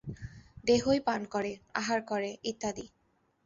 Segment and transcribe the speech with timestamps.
[0.63, 2.85] দেহই পান করে, আহার করে ইত্যাদি।